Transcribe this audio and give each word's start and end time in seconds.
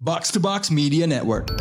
Box 0.00 0.32
to 0.32 0.40
Box 0.40 0.72
Media 0.72 1.04
Network. 1.04 1.52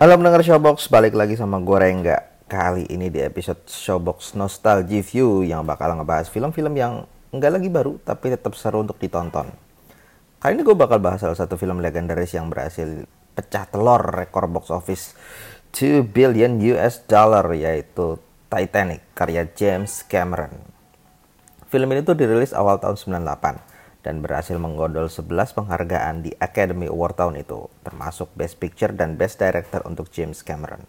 Halo 0.00 0.16
pendengar 0.16 0.40
Showbox, 0.40 0.88
balik 0.88 1.12
lagi 1.12 1.36
sama 1.36 1.60
gue 1.60 1.76
Rengga 1.76 2.24
Kali 2.48 2.88
ini 2.88 3.12
di 3.12 3.20
episode 3.20 3.68
Showbox 3.68 4.40
Nostalgia 4.40 5.04
View 5.04 5.44
Yang 5.44 5.68
bakal 5.68 5.92
ngebahas 6.00 6.32
film-film 6.32 6.72
yang 6.80 7.04
nggak 7.28 7.52
lagi 7.60 7.68
baru 7.68 8.00
Tapi 8.00 8.32
tetap 8.32 8.56
seru 8.56 8.80
untuk 8.80 8.96
ditonton 8.96 9.65
Kali 10.46 10.54
ini 10.54 10.62
gue 10.62 10.78
bakal 10.78 11.02
bahas 11.02 11.26
salah 11.26 11.34
satu 11.34 11.58
film 11.58 11.82
legendaris 11.82 12.30
yang 12.38 12.46
berhasil 12.46 13.02
pecah 13.34 13.66
telur 13.66 13.98
rekor 13.98 14.46
box 14.46 14.70
office 14.70 15.18
2 15.74 16.06
billion 16.06 16.62
US 16.70 17.02
dollar 17.02 17.50
Yaitu 17.50 18.22
Titanic, 18.46 19.02
karya 19.10 19.50
James 19.58 20.06
Cameron 20.06 20.54
Film 21.66 21.90
ini 21.90 22.06
tuh 22.06 22.14
dirilis 22.14 22.54
awal 22.54 22.78
tahun 22.78 22.94
98 23.26 24.06
dan 24.06 24.22
berhasil 24.22 24.54
menggondol 24.54 25.10
11 25.10 25.26
penghargaan 25.50 26.22
di 26.22 26.30
Academy 26.38 26.86
Award 26.86 27.18
tahun 27.18 27.42
itu, 27.42 27.66
termasuk 27.82 28.30
Best 28.38 28.62
Picture 28.62 28.94
dan 28.94 29.18
Best 29.18 29.42
Director 29.42 29.82
untuk 29.82 30.14
James 30.14 30.46
Cameron. 30.46 30.86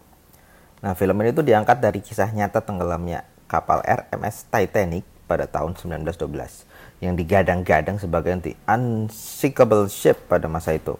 Nah, 0.86 0.94
film 0.94 1.18
ini 1.18 1.34
tuh 1.34 1.42
diangkat 1.42 1.82
dari 1.82 1.98
kisah 1.98 2.30
nyata 2.30 2.62
tenggelamnya 2.62 3.26
kapal 3.50 3.82
RMS 3.82 4.46
Titanic 4.54 5.17
pada 5.28 5.44
tahun 5.44 5.76
1912 5.76 7.04
yang 7.04 7.14
digadang-gadang 7.14 8.00
sebagai 8.00 8.32
anti 8.32 8.56
unsinkable 8.64 9.86
ship 9.92 10.16
pada 10.26 10.48
masa 10.48 10.74
itu. 10.74 10.96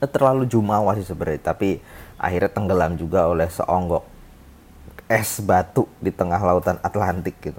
Nah, 0.00 0.08
terlalu 0.08 0.48
jumawa 0.48 0.96
sih 0.96 1.04
sebenarnya, 1.04 1.52
tapi 1.52 1.82
akhirnya 2.16 2.54
tenggelam 2.54 2.96
juga 2.96 3.28
oleh 3.28 3.50
seonggok 3.50 4.06
es 5.10 5.42
batu 5.42 5.90
di 5.98 6.14
tengah 6.14 6.38
lautan 6.38 6.78
Atlantik 6.86 7.34
gitu. 7.42 7.58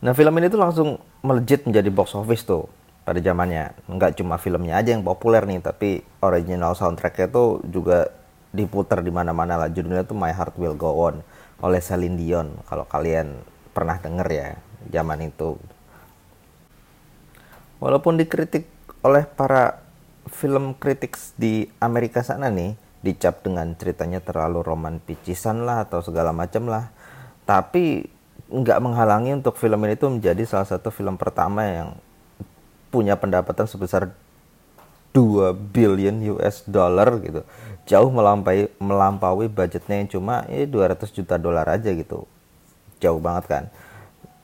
Nah 0.00 0.16
film 0.16 0.32
ini 0.40 0.48
tuh 0.48 0.60
langsung 0.60 0.88
melejit 1.20 1.68
menjadi 1.68 1.92
box 1.92 2.16
office 2.16 2.48
tuh 2.48 2.64
pada 3.04 3.20
zamannya. 3.20 3.76
Nggak 3.84 4.16
cuma 4.16 4.40
filmnya 4.40 4.80
aja 4.80 4.96
yang 4.96 5.04
populer 5.04 5.44
nih, 5.44 5.60
tapi 5.60 6.00
original 6.24 6.72
soundtracknya 6.72 7.28
tuh 7.28 7.60
juga 7.68 8.08
diputar 8.56 9.04
di 9.04 9.12
mana-mana 9.12 9.60
lah. 9.60 9.68
Judulnya 9.68 10.08
tuh 10.08 10.16
My 10.16 10.32
Heart 10.32 10.56
Will 10.56 10.72
Go 10.72 10.96
On 10.96 11.20
oleh 11.60 11.80
Celine 11.84 12.16
Dion. 12.16 12.48
Kalau 12.64 12.88
kalian 12.88 13.44
pernah 13.76 14.00
denger 14.00 14.28
ya 14.32 14.48
zaman 14.88 15.28
itu. 15.28 15.60
Walaupun 17.76 18.16
dikritik 18.16 18.64
oleh 19.04 19.28
para 19.28 19.84
film 20.32 20.72
kritik 20.72 21.20
di 21.36 21.68
Amerika 21.76 22.24
sana 22.24 22.48
nih, 22.48 22.72
dicap 23.04 23.44
dengan 23.44 23.76
ceritanya 23.76 24.24
terlalu 24.24 24.64
romantisan 24.64 25.68
lah 25.68 25.84
atau 25.84 26.00
segala 26.00 26.32
macam 26.32 26.72
lah. 26.72 26.88
Tapi 27.44 28.08
nggak 28.48 28.80
menghalangi 28.80 29.36
untuk 29.36 29.60
film 29.60 29.84
ini 29.84 29.94
tuh 30.00 30.16
menjadi 30.16 30.42
salah 30.48 30.66
satu 30.66 30.88
film 30.88 31.20
pertama 31.20 31.68
yang 31.68 31.88
punya 32.88 33.18
pendapatan 33.20 33.68
sebesar 33.68 34.14
2 35.12 35.52
billion 35.74 36.16
US 36.32 36.64
dollar 36.64 37.20
gitu. 37.20 37.44
Jauh 37.86 38.10
melampaui 38.10 38.72
melampaui 38.80 39.46
budgetnya 39.46 40.00
yang 40.02 40.10
cuma 40.10 40.42
ya 40.50 40.64
200 40.66 41.12
juta 41.12 41.36
dolar 41.38 41.68
aja 41.70 41.92
gitu. 41.92 42.26
Jauh 43.02 43.20
banget 43.20 43.44
kan. 43.48 43.64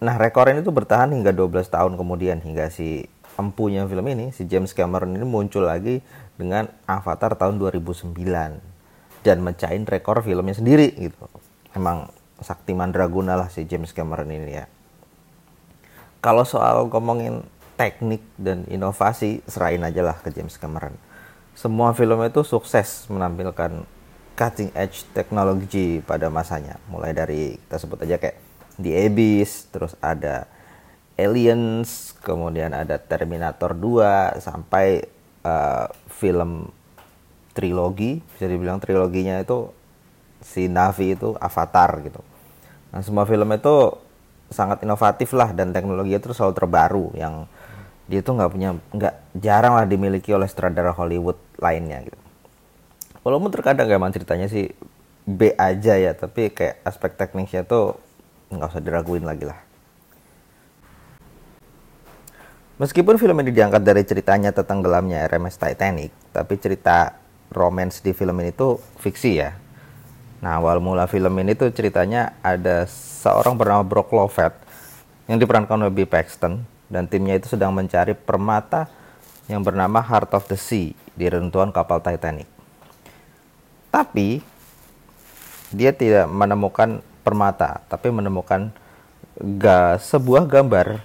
Nah, 0.03 0.19
rekor 0.19 0.51
ini 0.51 0.67
tuh 0.67 0.75
bertahan 0.75 1.15
hingga 1.15 1.31
12 1.31 1.71
tahun 1.71 1.95
kemudian 1.95 2.43
hingga 2.43 2.69
si 2.75 3.07
empunya 3.39 3.87
film 3.87 4.05
ini, 4.11 4.35
si 4.35 4.45
James 4.51 4.75
Cameron 4.75 5.15
ini 5.15 5.23
muncul 5.23 5.65
lagi 5.65 6.03
dengan 6.35 6.69
Avatar 6.91 7.39
tahun 7.39 7.57
2009 7.63 8.13
dan 9.23 9.37
mecahin 9.41 9.87
rekor 9.87 10.21
filmnya 10.27 10.59
sendiri 10.59 10.91
gitu. 10.99 11.31
Emang 11.73 12.11
sakti 12.43 12.75
mandraguna 12.75 13.39
lah 13.39 13.49
si 13.49 13.63
James 13.65 13.95
Cameron 13.95 14.29
ini 14.29 14.59
ya. 14.59 14.67
Kalau 16.19 16.43
soal 16.43 16.91
ngomongin 16.91 17.47
teknik 17.79 18.23
dan 18.39 18.67
inovasi, 18.67 19.43
serahin 19.47 19.87
aja 19.87 20.03
lah 20.03 20.19
ke 20.19 20.35
James 20.35 20.59
Cameron. 20.59 20.95
Semua 21.55 21.95
film 21.95 22.19
itu 22.27 22.43
sukses 22.43 23.07
menampilkan 23.07 23.87
cutting 24.35 24.75
edge 24.75 25.07
teknologi 25.15 26.03
pada 26.03 26.27
masanya. 26.27 26.79
Mulai 26.91 27.15
dari 27.15 27.55
kita 27.55 27.77
sebut 27.79 28.03
aja 28.03 28.19
kayak 28.19 28.39
The 28.81 29.09
Abyss, 29.09 29.69
terus 29.69 29.93
ada 30.01 30.49
Aliens, 31.17 32.17
kemudian 32.25 32.73
ada 32.73 32.97
Terminator 32.97 33.77
2, 33.77 34.41
sampai 34.41 35.05
uh, 35.45 35.87
film 36.09 36.73
trilogi, 37.53 38.25
bisa 38.33 38.49
dibilang 38.49 38.81
triloginya 38.81 39.37
itu 39.41 39.69
si 40.41 40.67
Navi 40.67 41.15
itu 41.15 41.37
Avatar 41.37 42.01
gitu. 42.01 42.21
Nah, 42.91 43.01
semua 43.05 43.29
film 43.29 43.49
itu 43.53 43.77
sangat 44.53 44.85
inovatif 44.85 45.33
lah 45.33 45.53
dan 45.57 45.73
teknologi 45.73 46.13
itu 46.13 46.33
selalu 46.37 46.53
terbaru 46.53 47.07
yang 47.17 47.49
dia 48.05 48.21
itu 48.21 48.29
nggak 48.29 48.51
punya 48.53 48.77
nggak 48.93 49.15
jarang 49.41 49.81
lah 49.81 49.89
dimiliki 49.89 50.29
oleh 50.37 50.45
sutradara 50.45 50.93
Hollywood 50.93 51.41
lainnya 51.57 52.05
gitu. 52.05 52.19
Walaupun 53.23 53.49
terkadang 53.55 53.89
emang 53.89 54.13
ceritanya 54.13 54.51
sih 54.51 54.75
B 55.23 55.55
aja 55.55 55.95
ya, 55.95 56.13
tapi 56.13 56.51
kayak 56.51 56.83
aspek 56.83 57.15
teknisnya 57.15 57.63
tuh 57.63 57.97
nggak 58.53 58.71
usah 58.77 58.85
diraguin 58.85 59.25
lagi 59.25 59.49
lah. 59.49 59.59
Meskipun 62.81 63.15
film 63.15 63.37
ini 63.45 63.55
diangkat 63.55 63.83
dari 63.85 64.03
ceritanya 64.03 64.51
tentang 64.51 64.83
gelamnya 64.83 65.23
RMS 65.31 65.55
Titanic, 65.55 66.11
tapi 66.35 66.59
cerita 66.59 67.15
romance 67.53 68.03
di 68.03 68.11
film 68.17 68.35
ini 68.43 68.51
tuh 68.51 68.81
fiksi 68.99 69.33
ya. 69.39 69.55
Nah, 70.43 70.59
awal 70.59 70.83
mula 70.83 71.07
film 71.07 71.31
ini 71.39 71.55
tuh 71.55 71.71
ceritanya 71.71 72.35
ada 72.43 72.83
seorang 72.91 73.55
bernama 73.55 73.87
Brock 73.87 74.11
Lovett 74.11 74.59
yang 75.31 75.39
diperankan 75.39 75.79
oleh 75.87 75.95
Bill 75.95 76.11
Paxton 76.11 76.67
dan 76.91 77.07
timnya 77.07 77.39
itu 77.39 77.55
sedang 77.55 77.71
mencari 77.71 78.19
permata 78.19 78.91
yang 79.47 79.63
bernama 79.63 80.03
Heart 80.03 80.35
of 80.35 80.51
the 80.51 80.59
Sea 80.59 80.91
di 81.15 81.27
rentuan 81.31 81.71
kapal 81.71 82.03
Titanic. 82.03 82.51
Tapi 83.95 84.43
dia 85.71 85.95
tidak 85.95 86.27
menemukan 86.27 86.99
permata, 87.23 87.83
tapi 87.87 88.11
menemukan 88.11 88.75
ga, 89.39 89.97
sebuah 89.99 90.45
gambar 90.47 91.01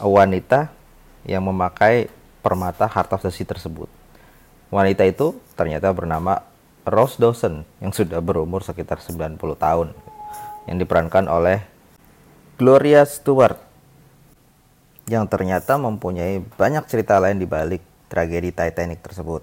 wanita 0.00 0.72
yang 1.28 1.44
memakai 1.44 2.08
permata 2.40 2.88
the 2.88 3.30
Sea 3.30 3.44
tersebut. 3.44 3.88
Wanita 4.72 5.04
itu 5.04 5.36
ternyata 5.54 5.92
bernama 5.92 6.40
Rose 6.88 7.20
Dawson 7.20 7.68
yang 7.84 7.92
sudah 7.92 8.24
berumur 8.24 8.64
sekitar 8.64 9.04
90 9.04 9.36
tahun 9.36 9.92
yang 10.64 10.76
diperankan 10.80 11.28
oleh 11.28 11.60
Gloria 12.56 13.04
Stewart 13.04 13.58
yang 15.10 15.26
ternyata 15.26 15.74
mempunyai 15.74 16.38
banyak 16.54 16.86
cerita 16.86 17.18
lain 17.18 17.42
di 17.42 17.48
balik 17.48 17.82
tragedi 18.06 18.54
Titanic 18.54 19.02
tersebut. 19.02 19.42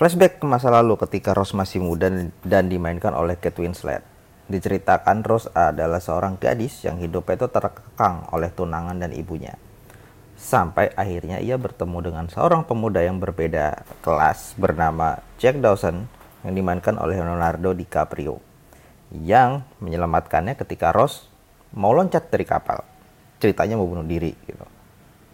Flashback 0.00 0.40
ke 0.40 0.48
masa 0.48 0.72
lalu 0.72 0.96
ketika 0.96 1.36
Rose 1.36 1.52
masih 1.52 1.84
muda 1.84 2.08
dan 2.40 2.64
dimainkan 2.72 3.12
oleh 3.12 3.36
Kate 3.36 3.60
Winslet. 3.60 4.00
Diceritakan 4.48 5.20
Rose 5.20 5.52
adalah 5.52 6.00
seorang 6.00 6.40
gadis 6.40 6.88
yang 6.88 6.96
hidupnya 6.96 7.44
itu 7.44 7.52
terkekang 7.52 8.32
oleh 8.32 8.48
tunangan 8.48 8.96
dan 8.96 9.12
ibunya 9.12 9.60
sampai 10.40 10.88
akhirnya 10.96 11.36
ia 11.44 11.60
bertemu 11.60 12.00
dengan 12.00 12.24
seorang 12.32 12.64
pemuda 12.64 13.04
yang 13.04 13.20
berbeda 13.20 13.84
kelas 14.00 14.56
bernama 14.56 15.20
Jack 15.36 15.60
Dawson 15.60 16.08
yang 16.48 16.56
dimainkan 16.56 16.96
oleh 16.96 17.20
Leonardo 17.20 17.76
DiCaprio 17.76 18.40
yang 19.12 19.60
menyelamatkannya 19.84 20.56
ketika 20.56 20.96
Ross 20.96 21.28
mau 21.76 21.92
loncat 21.92 22.32
dari 22.32 22.48
kapal. 22.48 22.80
Ceritanya 23.36 23.76
mau 23.76 23.84
bunuh 23.84 24.08
diri. 24.08 24.32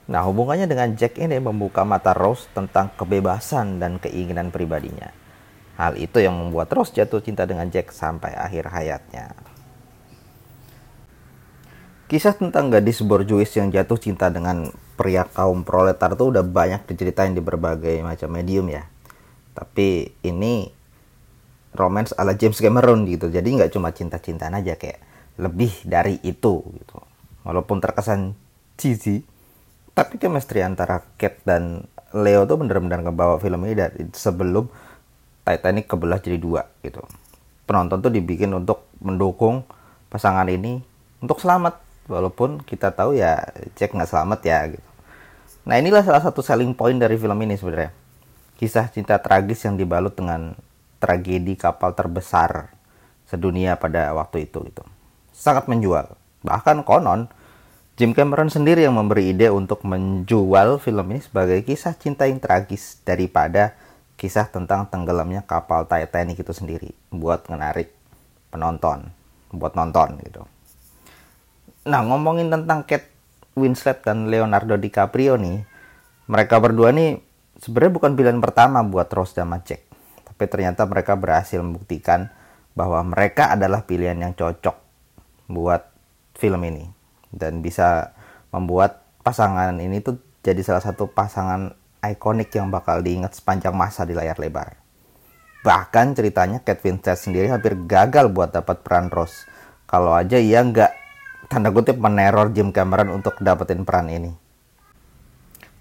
Nah, 0.06 0.22
hubungannya 0.22 0.70
dengan 0.70 0.94
Jack 0.94 1.18
ini 1.18 1.42
membuka 1.42 1.82
mata 1.82 2.14
Rose 2.14 2.46
tentang 2.54 2.94
kebebasan 2.94 3.82
dan 3.82 3.98
keinginan 3.98 4.54
pribadinya. 4.54 5.10
Hal 5.74 5.98
itu 5.98 6.22
yang 6.22 6.38
membuat 6.38 6.70
Rose 6.70 6.94
jatuh 6.94 7.18
cinta 7.18 7.42
dengan 7.42 7.66
Jack 7.68 7.90
sampai 7.90 8.32
akhir 8.38 8.70
hayatnya. 8.70 9.34
Kisah 12.06 12.38
tentang 12.38 12.70
gadis 12.70 13.02
borjuis 13.02 13.50
yang 13.58 13.74
jatuh 13.74 13.98
cinta 13.98 14.30
dengan 14.30 14.70
pria 14.94 15.26
kaum 15.26 15.66
proletar 15.66 16.14
itu 16.14 16.30
udah 16.30 16.46
banyak 16.46 16.86
diceritain 16.86 17.34
di 17.34 17.42
berbagai 17.42 17.98
macam 18.06 18.30
medium 18.30 18.70
ya. 18.70 18.86
Tapi 19.58 20.14
ini 20.22 20.70
romance 21.74 22.14
ala 22.14 22.38
James 22.38 22.62
Cameron 22.62 23.10
gitu. 23.10 23.26
Jadi 23.26 23.58
nggak 23.58 23.74
cuma 23.74 23.90
cinta-cintaan 23.90 24.54
aja 24.54 24.78
kayak 24.78 25.02
lebih 25.42 25.74
dari 25.82 26.22
itu 26.22 26.62
gitu. 26.62 26.98
Walaupun 27.42 27.82
terkesan 27.82 28.38
cheesy, 28.78 29.26
tapi 29.96 30.20
chemistry 30.20 30.60
antara 30.60 31.00
Kate 31.16 31.40
dan 31.48 31.88
Leo 32.12 32.44
tuh 32.44 32.60
bener-bener 32.60 33.00
ngebawa 33.00 33.40
film 33.40 33.64
ini 33.64 33.74
dari 33.80 34.04
sebelum 34.12 34.68
Titanic 35.42 35.88
kebelah 35.88 36.20
jadi 36.20 36.36
dua 36.36 36.68
gitu. 36.84 37.00
Penonton 37.64 38.04
tuh 38.04 38.12
dibikin 38.12 38.52
untuk 38.52 38.92
mendukung 39.00 39.64
pasangan 40.12 40.46
ini 40.52 40.84
untuk 41.24 41.40
selamat 41.40 41.80
walaupun 42.12 42.60
kita 42.62 42.92
tahu 42.92 43.16
ya 43.16 43.40
Jack 43.74 43.96
nggak 43.96 44.10
selamat 44.12 44.40
ya 44.44 44.58
gitu. 44.76 44.88
Nah 45.66 45.80
inilah 45.80 46.04
salah 46.04 46.20
satu 46.20 46.44
selling 46.44 46.76
point 46.76 47.00
dari 47.00 47.16
film 47.16 47.40
ini 47.40 47.56
sebenarnya. 47.56 47.90
Kisah 48.60 48.92
cinta 48.92 49.16
tragis 49.18 49.64
yang 49.64 49.80
dibalut 49.80 50.12
dengan 50.12 50.54
tragedi 51.00 51.56
kapal 51.56 51.96
terbesar 51.96 52.70
sedunia 53.26 53.80
pada 53.80 54.12
waktu 54.12 54.44
itu 54.44 54.60
gitu. 54.68 54.84
Sangat 55.32 55.66
menjual. 55.66 56.14
Bahkan 56.44 56.84
konon 56.84 57.32
Jim 57.96 58.12
Cameron 58.12 58.52
sendiri 58.52 58.84
yang 58.84 58.92
memberi 58.92 59.32
ide 59.32 59.48
untuk 59.48 59.80
menjual 59.80 60.76
film 60.84 61.16
ini 61.16 61.24
sebagai 61.24 61.64
kisah 61.64 61.96
cinta 61.96 62.28
yang 62.28 62.36
tragis 62.36 63.00
daripada 63.08 63.72
kisah 64.20 64.52
tentang 64.52 64.84
tenggelamnya 64.92 65.48
kapal 65.48 65.88
Titanic 65.88 66.36
itu 66.36 66.52
sendiri 66.52 66.92
buat 67.08 67.48
menarik 67.48 67.88
penonton, 68.52 69.08
buat 69.48 69.72
nonton 69.72 70.20
gitu. 70.28 70.44
Nah, 71.88 72.04
ngomongin 72.04 72.52
tentang 72.52 72.84
Kate 72.84 73.08
Winslet 73.56 74.04
dan 74.04 74.28
Leonardo 74.28 74.76
DiCaprio 74.76 75.40
nih, 75.40 75.64
mereka 76.28 76.60
berdua 76.60 76.92
nih 76.92 77.16
sebenarnya 77.64 77.96
bukan 77.96 78.12
pilihan 78.12 78.40
pertama 78.44 78.84
buat 78.84 79.08
Rose 79.08 79.32
dan 79.32 79.48
Jack. 79.64 79.88
Tapi 80.20 80.44
ternyata 80.52 80.84
mereka 80.84 81.16
berhasil 81.16 81.64
membuktikan 81.64 82.28
bahwa 82.76 83.00
mereka 83.08 83.56
adalah 83.56 83.88
pilihan 83.88 84.20
yang 84.20 84.36
cocok 84.36 84.76
buat 85.48 85.88
film 86.36 86.60
ini 86.68 86.95
dan 87.32 87.64
bisa 87.64 88.14
membuat 88.54 89.06
pasangan 89.26 89.74
ini 89.78 89.98
tuh 90.02 90.22
jadi 90.42 90.62
salah 90.62 90.82
satu 90.82 91.10
pasangan 91.10 91.74
ikonik 92.06 92.54
yang 92.54 92.70
bakal 92.70 93.02
diingat 93.02 93.34
sepanjang 93.34 93.74
masa 93.74 94.06
di 94.06 94.14
layar 94.14 94.38
lebar. 94.38 94.78
Bahkan 95.66 96.14
ceritanya 96.14 96.62
Kate 96.62 96.86
Winslet 96.86 97.18
sendiri 97.18 97.50
hampir 97.50 97.74
gagal 97.90 98.30
buat 98.30 98.54
dapat 98.54 98.86
peran 98.86 99.10
Rose. 99.10 99.50
Kalau 99.90 100.14
aja 100.14 100.38
ia 100.38 100.62
nggak 100.62 100.92
tanda 101.50 101.74
kutip 101.74 101.98
meneror 101.98 102.54
Jim 102.54 102.70
Cameron 102.70 103.10
untuk 103.10 103.34
dapetin 103.42 103.82
peran 103.82 104.06
ini. 104.06 104.30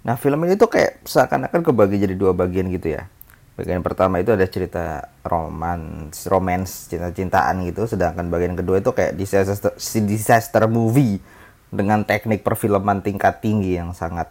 Nah 0.05 0.17
film 0.17 0.41
ini 0.45 0.57
tuh 0.57 0.69
kayak 0.69 1.05
seakan-akan 1.05 1.61
kebagi 1.61 2.01
jadi 2.01 2.17
dua 2.17 2.33
bagian 2.33 2.69
gitu 2.73 2.97
ya. 2.97 3.09
Bagian 3.55 3.79
pertama 3.79 4.19
itu 4.19 4.35
ada 4.35 4.43
cerita 4.51 5.07
romans, 5.23 6.27
romance, 6.27 6.91
cinta-cintaan 6.91 7.63
gitu. 7.71 7.87
Sedangkan 7.87 8.27
bagian 8.27 8.59
kedua 8.59 8.83
itu 8.83 8.91
kayak 8.91 9.15
disaster, 9.15 9.71
disaster 10.03 10.67
movie 10.67 11.23
dengan 11.71 12.03
teknik 12.03 12.43
perfilman 12.43 12.99
tingkat 12.99 13.39
tinggi 13.39 13.79
yang 13.79 13.95
sangat 13.95 14.27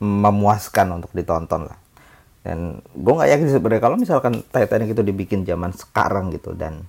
memuaskan 0.00 1.02
untuk 1.02 1.10
ditonton 1.12 1.68
lah 1.68 1.78
dan 2.48 2.80
gue 2.96 3.12
nggak 3.12 3.28
yakin 3.28 3.48
sebenarnya 3.52 3.82
kalau 3.84 3.96
misalkan 4.00 4.40
Titanic 4.40 4.96
itu 4.96 5.04
dibikin 5.04 5.44
zaman 5.44 5.68
sekarang 5.76 6.32
gitu 6.32 6.56
dan 6.56 6.88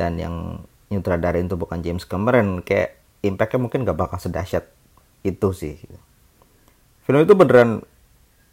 dan 0.00 0.16
yang 0.16 0.64
nyutradarin 0.88 1.44
itu 1.44 1.60
bukan 1.60 1.84
James 1.84 2.08
Cameron 2.08 2.64
kayak 2.64 2.96
impactnya 3.20 3.60
mungkin 3.60 3.84
gak 3.84 4.00
bakal 4.00 4.16
sedahsyat 4.16 4.64
itu 5.20 5.48
sih 5.52 5.76
gitu. 5.76 6.00
film 7.04 7.20
itu 7.20 7.36
beneran 7.36 7.84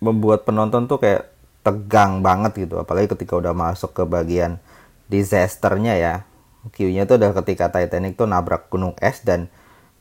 membuat 0.04 0.44
penonton 0.44 0.92
tuh 0.92 1.00
kayak 1.00 1.31
tegang 1.62 2.26
banget 2.26 2.68
gitu. 2.68 2.82
Apalagi 2.82 3.10
ketika 3.14 3.38
udah 3.38 3.54
masuk 3.54 3.94
ke 3.94 4.04
bagian 4.06 4.58
disasternya 5.10 5.96
ya. 5.98 6.16
Cue-nya 6.78 7.10
tuh 7.10 7.18
udah 7.18 7.34
ketika 7.42 7.74
Titanic 7.74 8.18
tuh 8.18 8.30
nabrak 8.30 8.70
gunung 8.70 8.94
es 9.02 9.22
dan 9.26 9.50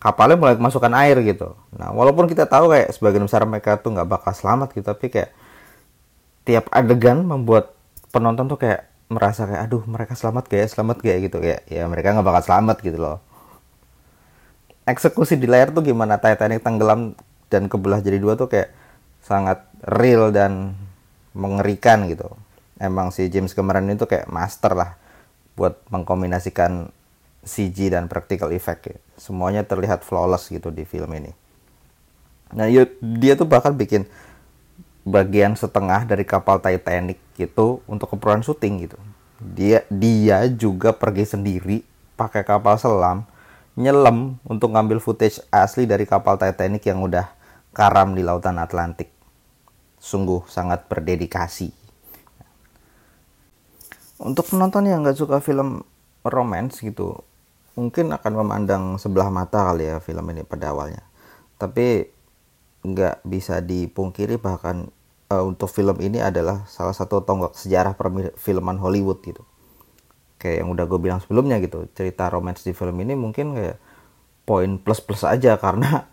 kapalnya 0.00 0.36
mulai 0.36 0.56
kemasukan 0.56 0.92
air 0.96 1.16
gitu. 1.24 1.56
Nah, 1.76 1.92
walaupun 1.92 2.28
kita 2.28 2.48
tahu 2.48 2.72
kayak 2.72 2.92
sebagian 2.96 3.24
besar 3.24 3.44
mereka 3.48 3.80
tuh 3.80 3.96
nggak 3.96 4.08
bakal 4.08 4.32
selamat 4.32 4.72
gitu, 4.76 4.84
tapi 4.84 5.06
kayak 5.12 5.30
tiap 6.44 6.68
adegan 6.72 7.24
membuat 7.24 7.76
penonton 8.12 8.48
tuh 8.48 8.60
kayak 8.60 8.88
merasa 9.12 9.44
kayak 9.44 9.68
aduh 9.68 9.82
mereka 9.84 10.14
selamat 10.16 10.48
gak 10.48 10.60
ya, 10.64 10.68
selamat 10.68 10.96
gak 11.00 11.16
ya? 11.16 11.18
gitu. 11.24 11.36
Kayak 11.40 11.60
ya 11.68 11.82
mereka 11.88 12.16
nggak 12.16 12.26
bakal 12.28 12.42
selamat 12.44 12.76
gitu 12.80 12.98
loh. 13.00 13.18
Eksekusi 14.88 15.36
di 15.36 15.46
layar 15.48 15.72
tuh 15.72 15.84
gimana? 15.84 16.16
Titanic 16.16 16.64
tenggelam 16.64 17.16
dan 17.52 17.68
kebelah 17.68 18.00
jadi 18.00 18.16
dua 18.20 18.36
tuh 18.36 18.48
kayak 18.48 18.72
sangat 19.20 19.64
real 19.84 20.32
dan 20.32 20.76
mengerikan 21.36 22.06
gitu. 22.10 22.30
Emang 22.80 23.12
si 23.12 23.28
James 23.28 23.52
Cameron 23.52 23.92
itu 23.92 24.08
kayak 24.08 24.30
master 24.32 24.72
lah 24.72 24.96
buat 25.54 25.76
mengkombinasikan 25.92 26.88
CG 27.44 27.92
dan 27.92 28.08
practical 28.08 28.52
effect 28.52 28.82
ya. 28.88 28.96
Semuanya 29.20 29.64
terlihat 29.64 30.04
flawless 30.04 30.48
gitu 30.48 30.72
di 30.72 30.88
film 30.88 31.12
ini. 31.12 31.32
Nah, 32.50 32.66
dia 33.00 33.32
tuh 33.38 33.46
bahkan 33.46 33.76
bikin 33.76 34.08
bagian 35.06 35.56
setengah 35.56 36.04
dari 36.04 36.24
kapal 36.26 36.60
Titanic 36.60 37.20
gitu 37.36 37.80
untuk 37.88 38.12
keperluan 38.16 38.44
syuting 38.44 38.88
gitu. 38.88 38.98
Dia 39.40 39.84
dia 39.88 40.44
juga 40.48 40.92
pergi 40.92 41.24
sendiri 41.24 41.80
pakai 42.18 42.44
kapal 42.44 42.76
selam 42.76 43.24
nyelam 43.78 44.36
untuk 44.44 44.76
ngambil 44.76 45.00
footage 45.00 45.40
asli 45.48 45.88
dari 45.88 46.04
kapal 46.04 46.36
Titanic 46.36 46.84
yang 46.84 47.00
udah 47.00 47.32
karam 47.72 48.12
di 48.12 48.20
lautan 48.20 48.60
Atlantik. 48.60 49.08
Sungguh 50.00 50.48
sangat 50.48 50.88
berdedikasi. 50.88 51.70
Untuk 54.20 54.48
penonton 54.48 54.88
yang 54.88 55.04
nggak 55.04 55.16
suka 55.16 55.44
film 55.44 55.84
romance 56.24 56.80
gitu, 56.80 57.20
mungkin 57.76 58.12
akan 58.12 58.32
memandang 58.44 58.84
sebelah 58.96 59.28
mata 59.28 59.72
kali 59.72 59.88
ya 59.88 59.96
film 60.00 60.24
ini 60.32 60.44
pada 60.44 60.72
awalnya. 60.72 61.04
Tapi 61.60 62.08
nggak 62.80 63.24
bisa 63.28 63.60
dipungkiri 63.60 64.40
bahkan 64.40 64.88
uh, 65.28 65.44
untuk 65.44 65.68
film 65.68 65.96
ini 66.00 66.20
adalah 66.20 66.64
salah 66.66 66.92
satu 66.92 67.22
tonggak 67.24 67.56
sejarah 67.56 67.94
perfilman 67.94 68.76
Hollywood 68.76 69.22
gitu. 69.24 69.44
Kayak 70.40 70.64
yang 70.64 70.68
udah 70.72 70.84
gue 70.88 71.00
bilang 71.00 71.20
sebelumnya 71.20 71.60
gitu, 71.60 71.84
cerita 71.92 72.32
romance 72.32 72.64
di 72.64 72.72
film 72.72 72.96
ini 73.00 73.12
mungkin 73.12 73.52
kayak 73.52 73.76
poin 74.48 74.80
plus 74.80 74.98
plus 75.04 75.22
aja 75.22 75.60
karena 75.60 76.08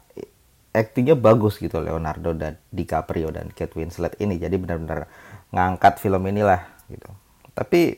aktingnya 0.78 1.18
bagus 1.18 1.58
gitu 1.58 1.82
Leonardo 1.82 2.32
dan 2.38 2.62
DiCaprio 2.70 3.34
dan 3.34 3.50
Kate 3.52 3.74
Winslet 3.74 4.14
ini. 4.22 4.38
Jadi 4.38 4.56
benar-benar 4.62 5.10
ngangkat 5.50 5.98
film 5.98 6.22
inilah 6.30 6.62
gitu. 6.88 7.10
Tapi 7.58 7.98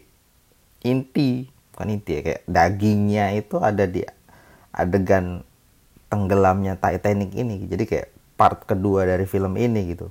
inti 0.87 1.45
bukan 1.75 1.87
inti 1.91 2.11
ya 2.19 2.21
kayak 2.23 2.41
dagingnya 2.47 3.35
itu 3.35 3.59
ada 3.59 3.83
di 3.83 4.03
adegan 4.71 5.43
tenggelamnya 6.07 6.79
Titanic 6.79 7.35
ini. 7.35 7.67
Jadi 7.67 7.83
kayak 7.83 8.07
part 8.39 8.63
kedua 8.63 9.03
dari 9.03 9.27
film 9.27 9.59
ini 9.59 9.91
gitu. 9.91 10.07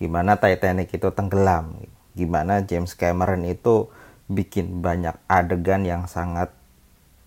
Gimana 0.00 0.40
Titanic 0.40 0.92
itu 0.92 1.08
tenggelam? 1.12 1.76
Gimana 2.16 2.64
James 2.64 2.96
Cameron 2.96 3.44
itu 3.44 3.92
bikin 4.26 4.80
banyak 4.80 5.14
adegan 5.28 5.86
yang 5.86 6.08
sangat 6.10 6.50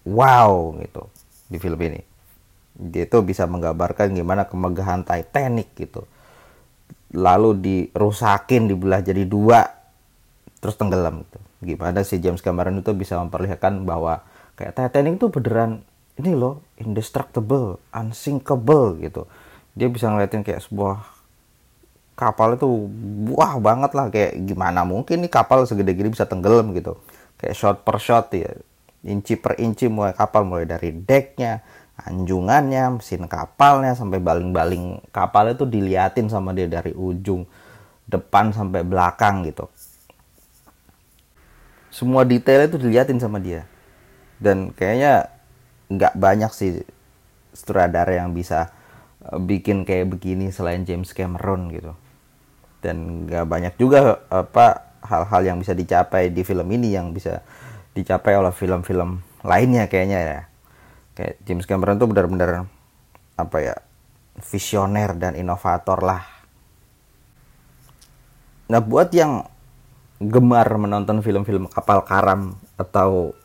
wow 0.03 0.75
gitu 0.81 1.07
di 1.47 1.57
film 1.61 1.79
ini 1.79 2.08
dia 2.79 3.03
itu 3.03 3.19
bisa 3.21 3.43
menggambarkan 3.43 4.15
gimana 4.15 4.47
kemegahan 4.47 5.03
Titanic 5.03 5.75
gitu 5.75 6.07
lalu 7.11 7.59
dirusakin 7.59 8.71
dibelah 8.71 9.03
jadi 9.03 9.27
dua 9.27 9.67
terus 10.63 10.79
tenggelam 10.79 11.27
gitu 11.27 11.39
gimana 11.59 11.99
si 12.07 12.23
James 12.23 12.39
Cameron 12.39 12.79
itu 12.79 12.95
bisa 12.95 13.19
memperlihatkan 13.19 13.83
bahwa 13.83 14.23
kayak 14.55 14.79
Titanic 14.79 15.19
itu 15.19 15.27
beneran 15.27 15.83
ini 16.19 16.35
loh 16.35 16.59
indestructible, 16.75 17.79
unsinkable 17.95 18.99
gitu. 18.99 19.23
Dia 19.71 19.87
bisa 19.87 20.11
ngeliatin 20.11 20.43
kayak 20.43 20.67
sebuah 20.67 20.99
kapal 22.19 22.59
itu 22.59 22.67
wah 23.31 23.55
banget 23.63 23.95
lah 23.95 24.11
kayak 24.11 24.35
gimana 24.43 24.83
mungkin 24.83 25.23
nih 25.23 25.31
kapal 25.31 25.63
segede 25.63 25.95
gini 25.95 26.11
bisa 26.11 26.27
tenggelam 26.27 26.75
gitu. 26.75 26.99
Kayak 27.39 27.55
shot 27.55 27.77
per 27.87 27.97
shot 28.03 28.35
ya. 28.35 28.51
Inci 29.07 29.39
per 29.39 29.55
inci 29.63 29.87
mulai 29.87 30.11
kapal 30.11 30.43
mulai 30.43 30.67
dari 30.67 30.91
decknya, 30.91 31.63
anjungannya, 32.05 32.99
mesin 32.99 33.25
kapalnya 33.25 33.95
sampai 33.97 34.21
baling-baling 34.21 35.03
kapal 35.09 35.51
itu 35.51 35.67
diliatin 35.67 36.31
sama 36.31 36.55
dia 36.55 36.69
dari 36.69 36.95
ujung 36.95 37.43
depan 38.09 38.49
sampai 38.55 38.81
belakang 38.81 39.45
gitu. 39.45 39.69
Semua 41.93 42.25
detail 42.25 42.69
itu 42.69 42.77
diliatin 42.81 43.21
sama 43.21 43.37
dia. 43.37 43.65
Dan 44.39 44.71
kayaknya 44.71 45.29
nggak 45.89 46.13
banyak 46.15 46.51
sih 46.53 46.85
sutradara 47.51 48.17
yang 48.23 48.31
bisa 48.31 48.71
eh, 49.29 49.39
bikin 49.39 49.83
kayak 49.83 50.09
begini 50.15 50.49
selain 50.49 50.87
James 50.87 51.13
Cameron 51.13 51.69
gitu. 51.69 51.93
Dan 52.79 53.27
nggak 53.27 53.45
banyak 53.45 53.73
juga 53.75 54.23
apa 54.31 54.89
hal-hal 55.03 55.41
yang 55.43 55.57
bisa 55.59 55.75
dicapai 55.75 56.31
di 56.31 56.41
film 56.47 56.67
ini 56.71 56.95
yang 56.95 57.11
bisa 57.11 57.43
dicapai 57.93 58.35
oleh 58.39 58.51
film-film 58.51 59.23
lainnya 59.43 59.87
kayaknya 59.87 60.19
ya 60.19 60.39
kayak 61.19 61.35
James 61.43 61.67
Cameron 61.67 61.99
tuh 61.99 62.07
benar-benar 62.07 62.71
apa 63.35 63.57
ya 63.59 63.75
visioner 64.39 65.19
dan 65.19 65.35
inovator 65.35 65.99
lah. 65.99 66.23
Nah 68.71 68.79
buat 68.79 69.11
yang 69.11 69.43
gemar 70.23 70.71
menonton 70.79 71.19
film-film 71.19 71.67
kapal 71.67 72.07
karam 72.07 72.55
atau 72.79 73.35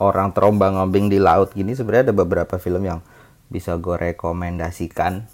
orang 0.00 0.32
terombang 0.32 0.80
ambing 0.80 1.12
di 1.12 1.20
laut 1.20 1.52
gini 1.52 1.76
sebenarnya 1.76 2.08
ada 2.08 2.16
beberapa 2.16 2.56
film 2.56 2.88
yang 2.88 3.04
bisa 3.52 3.76
gue 3.76 4.00
rekomendasikan. 4.00 5.28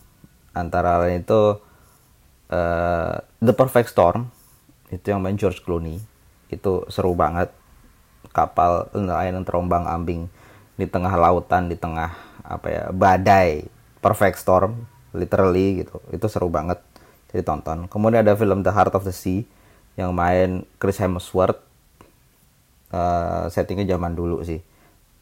Antara 0.59 0.99
lain 0.99 1.23
itu 1.23 1.63
uh, 2.51 3.15
The 3.39 3.55
Perfect 3.55 3.95
Storm 3.95 4.35
itu 4.91 5.15
yang 5.15 5.23
main 5.23 5.39
George 5.39 5.63
Clooney. 5.63 6.03
Itu 6.51 6.83
seru 6.91 7.15
banget. 7.15 7.55
Kapal 8.35 8.91
nelayan 8.91 9.47
terombang 9.47 9.87
ambing 9.87 10.27
di 10.77 10.85
tengah 10.85 11.13
lautan 11.17 11.73
di 11.73 11.77
tengah 11.77 12.13
apa 12.47 12.67
ya 12.69 12.85
badai 12.93 13.67
perfect 14.05 14.39
storm 14.39 14.87
literally 15.17 15.83
gitu. 15.83 15.99
Itu 16.13 16.29
seru 16.29 16.53
banget 16.53 16.79
jadi 17.33 17.43
tonton. 17.43 17.89
Kemudian 17.89 18.23
ada 18.23 18.37
film 18.37 18.61
The 18.63 18.71
Heart 18.71 18.95
of 19.01 19.05
the 19.09 19.17
Sea 19.17 19.43
yang 19.97 20.13
main 20.13 20.69
Chris 20.77 21.01
Hemsworth. 21.01 21.65
Uh, 22.87 23.51
settingnya 23.51 23.97
zaman 23.97 24.15
dulu 24.15 24.45
sih. 24.47 24.63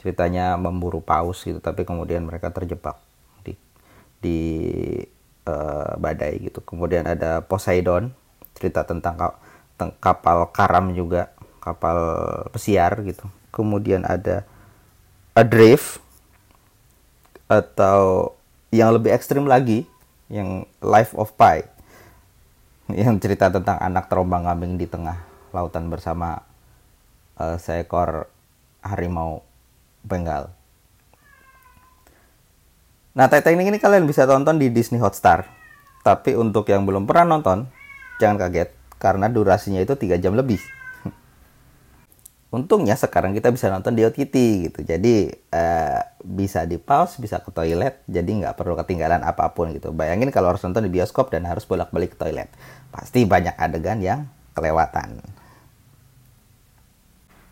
Ceritanya 0.03 0.61
memburu 0.61 1.01
paus 1.01 1.41
gitu 1.47 1.65
tapi 1.65 1.89
kemudian 1.89 2.29
mereka 2.29 2.53
terjebak 2.53 3.01
di 3.41 3.57
di 4.21 4.39
uh, 5.49 5.97
badai 5.97 6.45
gitu. 6.45 6.61
Kemudian 6.61 7.09
ada 7.09 7.41
Poseidon 7.41 8.13
cerita 8.53 8.85
tentang 8.85 9.17
kapal 9.99 10.53
karam 10.53 10.93
juga 10.93 11.33
kapal 11.63 11.97
pesiar 12.53 13.01
gitu. 13.07 13.25
Kemudian 13.49 14.05
ada 14.05 14.45
Adrift 15.35 15.99
atau 17.50 18.33
yang 18.71 18.95
lebih 18.95 19.11
ekstrim 19.11 19.50
lagi 19.50 19.83
yang 20.31 20.62
Life 20.79 21.11
of 21.19 21.35
Pi 21.35 21.67
yang 23.03 23.19
cerita 23.19 23.50
tentang 23.50 23.83
anak 23.83 24.07
terombang 24.07 24.47
ambing 24.47 24.79
di 24.79 24.87
tengah 24.87 25.19
lautan 25.50 25.91
bersama 25.91 26.38
uh, 27.38 27.59
seekor 27.59 28.31
harimau 28.83 29.43
Bengal. 30.05 30.53
Nah, 33.17 33.25
Titanic 33.31 33.73
ini 33.73 33.79
kalian 33.81 34.05
bisa 34.05 34.29
tonton 34.29 34.61
di 34.61 34.69
Disney 34.69 35.00
Hotstar. 35.00 35.49
Tapi 36.05 36.37
untuk 36.37 36.69
yang 36.69 36.85
belum 36.85 37.09
pernah 37.09 37.38
nonton, 37.38 37.64
jangan 38.21 38.37
kaget 38.37 38.69
karena 39.00 39.33
durasinya 39.33 39.81
itu 39.81 39.97
3 39.97 40.21
jam 40.21 40.37
lebih. 40.37 40.61
Untungnya 42.55 42.95
sekarang 42.95 43.35
kita 43.35 43.51
bisa 43.51 43.67
nonton 43.67 43.99
di 43.99 44.07
OTT 44.07 44.35
gitu. 44.71 44.81
Jadi 44.87 45.27
uh, 45.51 46.01
bisa 46.23 46.63
di 46.71 46.79
pause, 46.79 47.19
bisa 47.19 47.43
ke 47.43 47.51
toilet, 47.51 48.07
jadi 48.07 48.31
nggak 48.31 48.55
perlu 48.55 48.79
ketinggalan 48.79 49.27
apa 49.27 49.51
pun 49.51 49.75
gitu. 49.75 49.91
Bayangin 49.91 50.31
kalau 50.31 50.55
harus 50.55 50.63
nonton 50.63 50.87
di 50.87 50.91
bioskop 50.95 51.35
dan 51.35 51.43
harus 51.51 51.67
bolak-balik 51.67 52.15
ke 52.15 52.19
toilet. 52.23 52.47
Pasti 52.95 53.27
banyak 53.27 53.59
adegan 53.59 53.99
yang 53.99 54.31
kelewatan. 54.55 55.19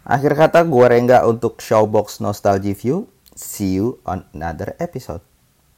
Akhir 0.06 0.38
kata 0.38 0.62
gue 0.62 0.86
Rengga 0.86 1.26
untuk 1.26 1.58
Showbox 1.58 2.22
Nostalgia 2.22 2.74
View. 2.78 3.10
See 3.34 3.74
you 3.74 3.98
on 4.06 4.22
another 4.30 4.78
episode. 4.78 5.26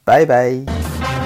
Bye 0.05 0.29
bye. 0.29 1.24